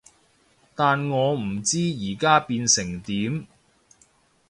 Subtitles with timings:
[0.73, 3.45] 但我唔知而家變成點